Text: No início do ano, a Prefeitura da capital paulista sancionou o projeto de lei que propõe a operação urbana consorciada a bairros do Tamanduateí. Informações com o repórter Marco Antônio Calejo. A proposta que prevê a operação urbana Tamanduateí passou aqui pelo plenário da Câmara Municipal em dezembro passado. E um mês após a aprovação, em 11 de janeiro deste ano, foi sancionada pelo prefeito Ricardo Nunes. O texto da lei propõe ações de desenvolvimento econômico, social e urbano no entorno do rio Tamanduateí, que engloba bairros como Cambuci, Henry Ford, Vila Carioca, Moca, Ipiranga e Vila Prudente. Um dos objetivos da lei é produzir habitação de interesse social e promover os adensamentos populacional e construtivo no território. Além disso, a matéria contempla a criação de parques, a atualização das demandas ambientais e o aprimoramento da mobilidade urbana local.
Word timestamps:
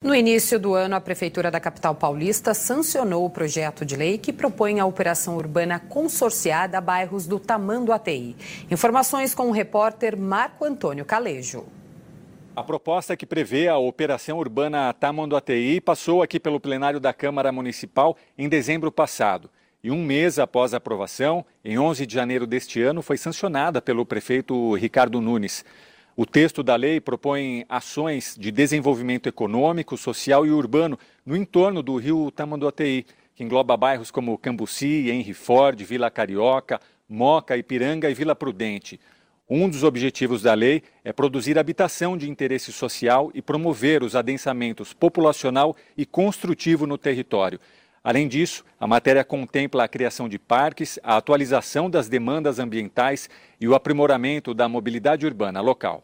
No 0.00 0.14
início 0.14 0.60
do 0.60 0.74
ano, 0.74 0.94
a 0.94 1.00
Prefeitura 1.00 1.50
da 1.50 1.58
capital 1.58 1.92
paulista 1.92 2.54
sancionou 2.54 3.24
o 3.24 3.30
projeto 3.30 3.84
de 3.84 3.96
lei 3.96 4.16
que 4.16 4.32
propõe 4.32 4.78
a 4.78 4.86
operação 4.86 5.36
urbana 5.36 5.80
consorciada 5.80 6.78
a 6.78 6.80
bairros 6.80 7.26
do 7.26 7.36
Tamanduateí. 7.40 8.36
Informações 8.70 9.34
com 9.34 9.48
o 9.48 9.50
repórter 9.50 10.16
Marco 10.16 10.64
Antônio 10.64 11.04
Calejo. 11.04 11.66
A 12.54 12.62
proposta 12.62 13.16
que 13.16 13.26
prevê 13.26 13.66
a 13.66 13.76
operação 13.76 14.38
urbana 14.38 14.92
Tamanduateí 14.92 15.80
passou 15.80 16.22
aqui 16.22 16.38
pelo 16.38 16.60
plenário 16.60 17.00
da 17.00 17.12
Câmara 17.12 17.50
Municipal 17.50 18.16
em 18.38 18.48
dezembro 18.48 18.92
passado. 18.92 19.50
E 19.82 19.90
um 19.90 20.04
mês 20.04 20.38
após 20.38 20.74
a 20.74 20.76
aprovação, 20.76 21.44
em 21.64 21.76
11 21.76 22.06
de 22.06 22.14
janeiro 22.14 22.46
deste 22.46 22.80
ano, 22.80 23.02
foi 23.02 23.16
sancionada 23.16 23.82
pelo 23.82 24.06
prefeito 24.06 24.76
Ricardo 24.76 25.20
Nunes. 25.20 25.64
O 26.20 26.26
texto 26.26 26.64
da 26.64 26.74
lei 26.74 27.00
propõe 27.00 27.64
ações 27.68 28.34
de 28.36 28.50
desenvolvimento 28.50 29.28
econômico, 29.28 29.96
social 29.96 30.44
e 30.44 30.50
urbano 30.50 30.98
no 31.24 31.36
entorno 31.36 31.80
do 31.80 31.94
rio 31.94 32.32
Tamanduateí, 32.32 33.06
que 33.36 33.44
engloba 33.44 33.76
bairros 33.76 34.10
como 34.10 34.36
Cambuci, 34.36 35.08
Henry 35.10 35.32
Ford, 35.32 35.80
Vila 35.80 36.10
Carioca, 36.10 36.80
Moca, 37.08 37.56
Ipiranga 37.56 38.10
e 38.10 38.14
Vila 38.14 38.34
Prudente. 38.34 38.98
Um 39.48 39.68
dos 39.68 39.84
objetivos 39.84 40.42
da 40.42 40.54
lei 40.54 40.82
é 41.04 41.12
produzir 41.12 41.56
habitação 41.56 42.16
de 42.16 42.28
interesse 42.28 42.72
social 42.72 43.30
e 43.32 43.40
promover 43.40 44.02
os 44.02 44.16
adensamentos 44.16 44.92
populacional 44.92 45.76
e 45.96 46.04
construtivo 46.04 46.84
no 46.84 46.98
território. 46.98 47.60
Além 48.08 48.26
disso, 48.26 48.64
a 48.80 48.86
matéria 48.86 49.22
contempla 49.22 49.84
a 49.84 49.88
criação 49.88 50.30
de 50.30 50.38
parques, 50.38 50.98
a 51.02 51.18
atualização 51.18 51.90
das 51.90 52.08
demandas 52.08 52.58
ambientais 52.58 53.28
e 53.60 53.68
o 53.68 53.74
aprimoramento 53.74 54.54
da 54.54 54.66
mobilidade 54.66 55.26
urbana 55.26 55.60
local. 55.60 56.02